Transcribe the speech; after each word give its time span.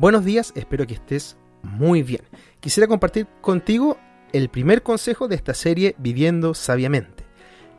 Buenos 0.00 0.24
días, 0.24 0.54
espero 0.56 0.86
que 0.86 0.94
estés 0.94 1.36
muy 1.62 2.02
bien. 2.02 2.22
Quisiera 2.60 2.88
compartir 2.88 3.26
contigo 3.42 3.98
el 4.32 4.48
primer 4.48 4.82
consejo 4.82 5.28
de 5.28 5.36
esta 5.36 5.52
serie 5.52 5.94
Viviendo 5.98 6.54
sabiamente. 6.54 7.26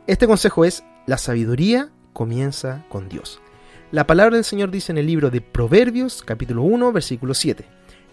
Este 0.06 0.28
consejo 0.28 0.64
es, 0.64 0.84
la 1.08 1.18
sabiduría 1.18 1.90
comienza 2.12 2.86
con 2.88 3.08
Dios. 3.08 3.40
La 3.90 4.06
palabra 4.06 4.36
del 4.36 4.44
Señor 4.44 4.70
dice 4.70 4.92
en 4.92 4.98
el 4.98 5.08
libro 5.08 5.30
de 5.30 5.40
Proverbios 5.40 6.22
capítulo 6.22 6.62
1 6.62 6.92
versículo 6.92 7.34
7, 7.34 7.64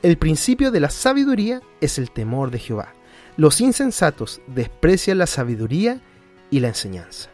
el 0.02 0.17
principio 0.17 0.71
de 0.71 0.80
la 0.80 0.89
sabiduría 0.89 1.61
es 1.80 1.99
el 1.99 2.09
temor 2.09 2.49
de 2.49 2.57
Jehová. 2.57 2.95
Los 3.38 3.61
insensatos 3.61 4.41
desprecian 4.47 5.19
la 5.19 5.27
sabiduría 5.27 6.02
y 6.49 6.61
la 6.61 6.69
enseñanza. 6.69 7.30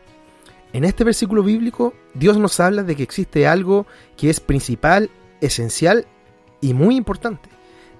En 0.73 0.83
este 0.83 1.05
versículo 1.05 1.41
bíblico, 1.41 1.93
Dios 2.15 2.37
nos 2.37 2.59
habla 2.59 2.83
de 2.83 2.97
que 2.97 3.03
existe 3.03 3.47
algo 3.47 3.87
que 4.17 4.29
es 4.29 4.41
principal, 4.41 5.09
esencial 5.39 6.05
y 6.65 6.73
muy 6.73 6.95
importante, 6.95 7.47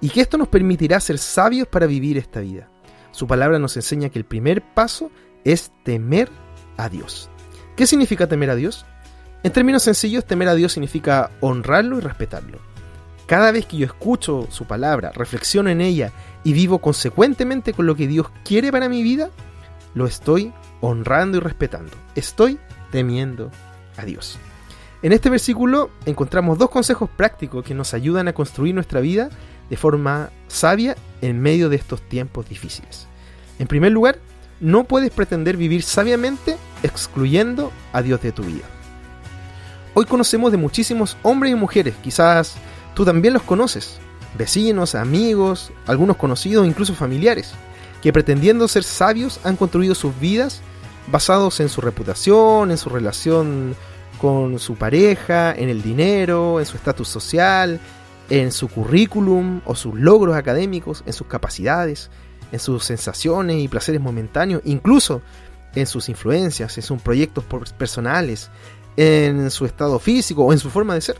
y 0.00 0.08
que 0.08 0.20
esto 0.20 0.36
nos 0.36 0.48
permitirá 0.48 0.98
ser 0.98 1.18
sabios 1.18 1.68
para 1.68 1.86
vivir 1.86 2.18
esta 2.18 2.40
vida. 2.40 2.68
Su 3.12 3.28
palabra 3.28 3.60
nos 3.60 3.76
enseña 3.76 4.08
que 4.08 4.18
el 4.18 4.24
primer 4.24 4.60
paso 4.60 5.12
es 5.44 5.70
temer 5.84 6.28
a 6.76 6.88
Dios. 6.88 7.30
¿Qué 7.76 7.86
significa 7.86 8.26
temer 8.26 8.50
a 8.50 8.56
Dios? 8.56 8.84
En 9.44 9.52
términos 9.52 9.84
sencillos, 9.84 10.24
temer 10.24 10.48
a 10.48 10.56
Dios 10.56 10.72
significa 10.72 11.30
honrarlo 11.40 11.98
y 11.98 12.00
respetarlo. 12.00 12.58
Cada 13.26 13.52
vez 13.52 13.66
que 13.66 13.76
yo 13.76 13.86
escucho 13.86 14.48
su 14.50 14.64
palabra, 14.64 15.12
reflexiono 15.12 15.70
en 15.70 15.80
ella 15.80 16.10
y 16.42 16.52
vivo 16.52 16.80
consecuentemente 16.80 17.72
con 17.72 17.86
lo 17.86 17.94
que 17.94 18.08
Dios 18.08 18.26
quiere 18.44 18.72
para 18.72 18.88
mi 18.88 19.04
vida, 19.04 19.30
lo 19.94 20.06
estoy 20.06 20.52
honrando 20.80 21.38
y 21.38 21.40
respetando. 21.40 21.92
Estoy 22.16 22.58
temiendo 22.90 23.52
a 23.96 24.04
Dios. 24.04 24.40
En 25.06 25.12
este 25.12 25.30
versículo 25.30 25.90
encontramos 26.04 26.58
dos 26.58 26.68
consejos 26.68 27.08
prácticos 27.08 27.64
que 27.64 27.74
nos 27.74 27.94
ayudan 27.94 28.26
a 28.26 28.32
construir 28.32 28.74
nuestra 28.74 28.98
vida 28.98 29.30
de 29.70 29.76
forma 29.76 30.30
sabia 30.48 30.96
en 31.22 31.40
medio 31.40 31.68
de 31.68 31.76
estos 31.76 32.02
tiempos 32.02 32.48
difíciles. 32.48 33.06
En 33.60 33.68
primer 33.68 33.92
lugar, 33.92 34.18
no 34.58 34.82
puedes 34.82 35.12
pretender 35.12 35.56
vivir 35.56 35.84
sabiamente 35.84 36.56
excluyendo 36.82 37.70
a 37.92 38.02
Dios 38.02 38.20
de 38.20 38.32
tu 38.32 38.42
vida. 38.42 38.64
Hoy 39.94 40.06
conocemos 40.06 40.50
de 40.50 40.58
muchísimos 40.58 41.16
hombres 41.22 41.52
y 41.52 41.54
mujeres, 41.54 41.94
quizás 42.02 42.56
tú 42.94 43.04
también 43.04 43.32
los 43.32 43.44
conoces, 43.44 43.98
vecinos, 44.36 44.96
amigos, 44.96 45.70
algunos 45.86 46.16
conocidos, 46.16 46.66
incluso 46.66 46.96
familiares, 46.96 47.52
que 48.02 48.12
pretendiendo 48.12 48.66
ser 48.66 48.82
sabios 48.82 49.38
han 49.44 49.54
construido 49.54 49.94
sus 49.94 50.18
vidas 50.18 50.62
basados 51.06 51.60
en 51.60 51.68
su 51.68 51.80
reputación, 51.80 52.72
en 52.72 52.76
su 52.76 52.88
relación 52.88 53.76
con 54.20 54.58
su 54.58 54.76
pareja, 54.76 55.54
en 55.54 55.68
el 55.68 55.82
dinero, 55.82 56.60
en 56.60 56.66
su 56.66 56.76
estatus 56.76 57.08
social, 57.08 57.80
en 58.30 58.52
su 58.52 58.68
currículum 58.68 59.60
o 59.64 59.74
sus 59.74 59.94
logros 59.94 60.36
académicos, 60.36 61.02
en 61.06 61.12
sus 61.12 61.26
capacidades, 61.26 62.10
en 62.52 62.58
sus 62.58 62.84
sensaciones 62.84 63.58
y 63.58 63.68
placeres 63.68 64.00
momentáneos, 64.00 64.62
incluso 64.64 65.22
en 65.74 65.86
sus 65.86 66.08
influencias, 66.08 66.76
en 66.76 66.82
sus 66.82 67.00
proyectos 67.02 67.44
personales, 67.78 68.50
en 68.96 69.50
su 69.50 69.66
estado 69.66 69.98
físico 69.98 70.44
o 70.44 70.52
en 70.52 70.58
su 70.58 70.70
forma 70.70 70.94
de 70.94 71.02
ser. 71.02 71.18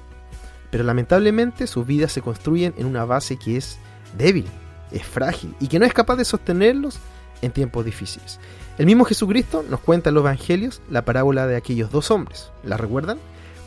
Pero 0.70 0.84
lamentablemente 0.84 1.66
sus 1.66 1.86
vidas 1.86 2.12
se 2.12 2.22
construyen 2.22 2.74
en 2.76 2.86
una 2.86 3.04
base 3.04 3.36
que 3.36 3.56
es 3.56 3.78
débil, 4.16 4.46
es 4.90 5.04
frágil 5.04 5.54
y 5.60 5.68
que 5.68 5.78
no 5.78 5.86
es 5.86 5.92
capaz 5.92 6.16
de 6.16 6.24
sostenerlos 6.24 6.98
en 7.42 7.52
tiempos 7.52 7.84
difíciles. 7.84 8.38
El 8.78 8.86
mismo 8.86 9.04
Jesucristo 9.04 9.64
nos 9.68 9.80
cuenta 9.80 10.10
en 10.10 10.14
los 10.14 10.22
Evangelios 10.22 10.82
la 10.90 11.04
parábola 11.04 11.46
de 11.46 11.56
aquellos 11.56 11.90
dos 11.90 12.10
hombres. 12.10 12.50
¿La 12.62 12.76
recuerdan? 12.76 13.18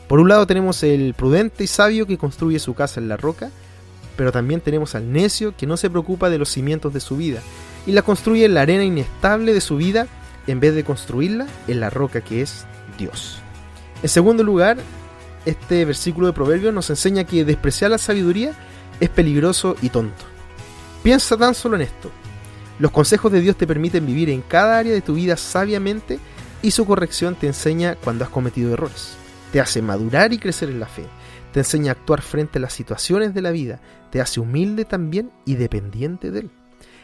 Por 0.08 0.20
un 0.20 0.30
lado 0.30 0.48
tenemos 0.48 0.84
el 0.84 1.14
prudente 1.14 1.64
y 1.64 1.68
sabio 1.68 2.08
que 2.08 2.18
construye 2.18 2.60
su 2.60 2.74
casa 2.74 3.00
en 3.00 3.10
la 3.10 3.18
roca, 3.18 3.52
pero 4.16 4.32
también 4.32 4.62
tenemos 4.62 4.96
al 4.96 5.12
necio 5.12 5.56
que 5.56 5.68
no 5.68 5.78
se 5.78 5.90
preocupa 5.90 6.30
de 6.30 6.38
los 6.38 6.50
cimientos 6.50 6.94
de 6.94 7.00
su 7.00 7.18
vida 7.18 7.42
y 7.86 7.92
la 7.92 8.02
construye 8.02 8.46
en 8.46 8.54
la 8.54 8.62
arena 8.62 8.84
inestable 8.84 9.54
de 9.54 9.62
su 9.62 9.78
vida 9.78 10.08
en 10.48 10.60
vez 10.60 10.76
de 10.76 10.84
construirla 10.84 11.48
en 11.68 11.80
la 11.80 11.90
roca 11.90 12.22
que 12.22 12.42
es 12.42 12.66
Dios. 12.98 13.40
En 14.02 14.10
segundo 14.10 14.44
lugar, 14.44 14.78
este 15.46 15.86
versículo 15.86 16.28
de 16.28 16.34
Proverbios 16.34 16.74
nos 16.74 16.90
enseña 16.90 17.24
que 17.24 17.46
despreciar 17.46 17.92
la 17.92 17.98
sabiduría 17.98 18.54
es 19.00 19.10
peligroso 19.10 19.76
y 19.82 19.90
tonto. 19.90 20.26
Piensa 21.04 21.38
tan 21.38 21.56
solo 21.56 21.76
en 21.76 21.84
esto. 21.84 22.12
Los 22.80 22.92
consejos 22.92 23.32
de 23.32 23.42
Dios 23.42 23.58
te 23.58 23.68
permiten 23.68 24.06
vivir 24.06 24.30
en 24.30 24.42
cada 24.42 24.80
área 24.80 24.94
de 24.94 25.02
tu 25.02 25.16
vida 25.16 25.36
sabiamente 25.36 26.18
y 26.62 26.72
su 26.72 26.86
corrección 26.86 27.36
te 27.36 27.48
enseña 27.48 27.96
cuando 27.96 28.24
has 28.24 28.30
cometido 28.30 28.74
errores. 28.74 29.16
Te 29.52 29.60
hace 29.60 29.82
madurar 29.82 30.32
y 30.32 30.38
crecer 30.38 30.70
en 30.70 30.80
la 30.80 30.88
fe. 30.88 31.04
Te 31.52 31.60
enseña 31.60 31.92
a 31.92 31.96
actuar 31.96 32.22
frente 32.22 32.58
a 32.58 32.62
las 32.62 32.74
situaciones 32.74 33.34
de 33.34 33.42
la 33.42 33.52
vida. 33.52 33.82
Te 34.12 34.22
hace 34.22 34.40
humilde 34.40 34.86
también 34.86 35.30
y 35.46 35.56
dependiente 35.56 36.32
de 36.32 36.42
Él. 36.42 36.52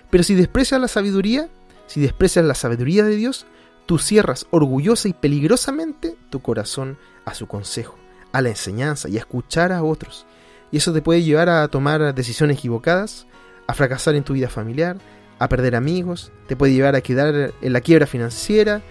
Pero 0.09 0.23
si 0.23 0.33
desprecias 0.35 0.79
la 0.79 0.87
sabiduría, 0.87 1.49
si 1.87 1.99
desprecias 1.99 2.45
la 2.45 2.55
sabiduría 2.55 3.03
de 3.03 3.15
Dios, 3.15 3.45
tú 3.85 3.97
cierras 3.97 4.47
orgullosa 4.51 5.09
y 5.09 5.13
peligrosamente 5.13 6.15
tu 6.29 6.41
corazón 6.41 6.97
a 7.25 7.33
su 7.33 7.47
consejo, 7.47 7.97
a 8.31 8.41
la 8.41 8.49
enseñanza 8.49 9.09
y 9.09 9.17
a 9.17 9.19
escuchar 9.19 9.73
a 9.73 9.83
otros. 9.83 10.25
Y 10.71 10.77
eso 10.77 10.93
te 10.93 11.01
puede 11.01 11.23
llevar 11.23 11.49
a 11.49 11.67
tomar 11.67 12.13
decisiones 12.15 12.59
equivocadas, 12.59 13.27
a 13.67 13.73
fracasar 13.73 14.15
en 14.15 14.23
tu 14.23 14.33
vida 14.33 14.49
familiar, 14.49 14.97
a 15.39 15.49
perder 15.49 15.75
amigos, 15.75 16.31
te 16.47 16.55
puede 16.55 16.73
llevar 16.73 16.95
a 16.95 17.01
quedar 17.01 17.53
en 17.61 17.73
la 17.73 17.81
quiebra 17.81 18.07
financiera, 18.07 18.81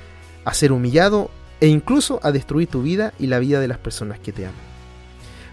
a 0.44 0.54
ser 0.54 0.72
humillado 0.72 1.30
e 1.60 1.68
incluso 1.68 2.20
a 2.22 2.32
destruir 2.32 2.68
tu 2.68 2.82
vida 2.82 3.14
y 3.18 3.26
la 3.26 3.38
vida 3.38 3.60
de 3.60 3.68
las 3.68 3.78
personas 3.78 4.18
que 4.18 4.32
te 4.32 4.44
aman. 4.44 4.56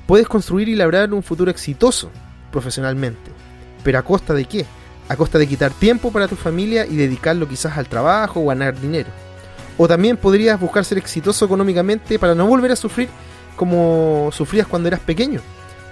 Puedes 0.08 0.28
construir 0.28 0.68
y 0.68 0.76
labrar 0.76 1.14
un 1.14 1.24
futuro 1.24 1.52
exitoso 1.52 2.10
profesionalmente, 2.52 3.32
pero 3.84 4.00
¿a 4.00 4.04
costa 4.04 4.34
de 4.34 4.46
qué? 4.46 4.66
A 5.08 5.16
costa 5.16 5.38
de 5.38 5.48
quitar 5.48 5.72
tiempo 5.72 6.12
para 6.12 6.28
tu 6.28 6.36
familia 6.36 6.86
y 6.86 6.96
dedicarlo 6.96 7.48
quizás 7.48 7.78
al 7.78 7.88
trabajo 7.88 8.42
o 8.42 8.48
ganar 8.48 8.80
dinero. 8.80 9.10
O 9.78 9.88
también 9.88 10.18
podrías 10.18 10.60
buscar 10.60 10.84
ser 10.84 10.98
exitoso 10.98 11.46
económicamente 11.46 12.20
para 12.20 12.36
no 12.36 12.46
volver 12.46 12.72
a 12.72 12.76
sufrir 12.76 13.10
como 13.56 14.30
sufrías 14.34 14.68
cuando 14.68 14.88
eras 14.88 15.00
pequeño. 15.00 15.40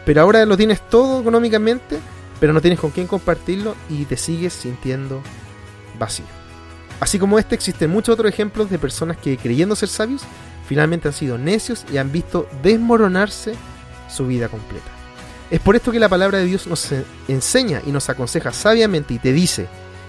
Pero 0.06 0.22
ahora 0.22 0.46
lo 0.46 0.58
tienes 0.58 0.82
todo 0.90 1.22
económicamente 1.22 2.00
pero 2.40 2.54
no 2.54 2.62
tienes 2.62 2.80
con 2.80 2.92
quién 2.92 3.08
compartirlo 3.08 3.76
y 3.90 4.06
te 4.06 4.18
sigues 4.18 4.54
sintiendo 4.54 5.22
vacío. 5.98 6.26
Así 7.00 7.18
como 7.20 7.40
este, 7.40 7.56
existen 7.56 7.90
muchos 7.90 8.14
otros 8.14 8.32
ejemplos 8.32 8.70
de 8.70 8.80
personas 8.80 9.18
que 9.18 9.38
creyendo 9.38 9.76
ser 9.76 9.90
sabios, 9.90 10.24
finalmente 10.68 11.08
han 11.08 11.14
sido 11.14 11.38
necios 11.38 11.86
y 11.92 11.98
han 11.98 12.12
visto 12.12 12.48
desmoronarse 12.62 13.54
su 14.10 14.28
vida 14.28 14.50
completa. 14.50 14.88
Es 15.50 15.60
por 15.60 15.76
esto 15.76 15.92
que 15.92 16.00
la 16.00 16.10
palabra 16.10 16.38
de 16.38 16.46
Dios 16.46 16.68
nos 16.68 16.90
enseña 17.28 17.82
y 17.86 17.92
nos 17.92 18.10
aconseja 18.10 18.52
sabiamente 18.54 19.14
y 19.14 19.20
te 19.20 19.34
dice, 19.34 19.68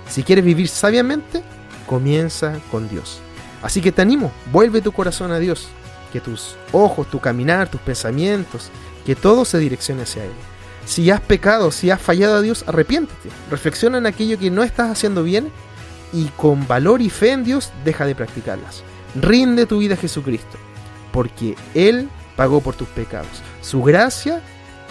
si 0.08 0.22
quieres 0.22 0.44
vivir 0.44 0.68
sabiamente, 0.68 1.42
comienza 1.86 2.58
con 2.70 2.88
Dios. 2.88 3.20
Así 3.62 3.80
que 3.80 3.92
te 3.92 4.02
animo, 4.02 4.32
vuelve 4.52 4.82
tu 4.82 4.92
corazón 4.92 5.32
a 5.32 5.38
Dios, 5.38 5.68
que 6.12 6.20
tus 6.20 6.56
ojos, 6.72 7.08
tu 7.10 7.20
caminar, 7.20 7.70
tus 7.70 7.80
pensamientos, 7.80 8.70
que 9.06 9.14
todo 9.14 9.44
se 9.44 9.58
direccione 9.58 10.02
hacia 10.02 10.24
Él. 10.24 10.32
Si 10.86 11.10
has 11.10 11.20
pecado, 11.20 11.70
si 11.70 11.90
has 11.90 12.00
fallado 12.00 12.36
a 12.36 12.42
Dios, 12.42 12.64
arrepiéntete. 12.66 13.28
Reflexiona 13.50 13.98
en 13.98 14.06
aquello 14.06 14.38
que 14.38 14.50
no 14.50 14.62
estás 14.62 14.90
haciendo 14.90 15.22
bien 15.22 15.50
y 16.12 16.26
con 16.36 16.66
valor 16.66 17.00
y 17.00 17.10
fe 17.10 17.32
en 17.32 17.44
Dios 17.44 17.72
deja 17.84 18.06
de 18.06 18.14
practicarlas. 18.14 18.82
Rinde 19.14 19.66
tu 19.66 19.78
vida 19.78 19.94
a 19.94 19.98
Jesucristo, 19.98 20.56
porque 21.12 21.56
Él 21.74 22.08
pagó 22.36 22.60
por 22.60 22.74
tus 22.74 22.88
pecados. 22.88 23.42
Su 23.60 23.82
gracia 23.82 24.40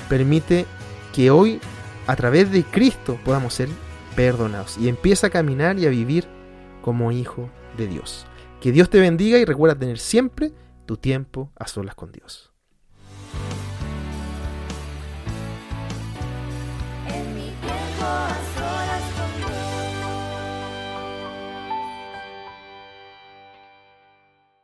permite 0.07 0.65
que 1.13 1.31
hoy, 1.31 1.59
a 2.07 2.15
través 2.15 2.51
de 2.51 2.63
Cristo, 2.63 3.19
podamos 3.23 3.53
ser 3.53 3.69
perdonados 4.15 4.77
y 4.77 4.89
empieza 4.89 5.27
a 5.27 5.29
caminar 5.29 5.79
y 5.79 5.85
a 5.85 5.89
vivir 5.89 6.27
como 6.81 7.11
hijo 7.11 7.49
de 7.77 7.87
Dios. 7.87 8.25
Que 8.61 8.71
Dios 8.71 8.89
te 8.89 8.99
bendiga 8.99 9.37
y 9.37 9.45
recuerda 9.45 9.79
tener 9.79 9.99
siempre 9.99 10.53
tu 10.85 10.97
tiempo 10.97 11.51
a 11.55 11.67
solas 11.67 11.95
con 11.95 12.11
Dios. 12.11 12.48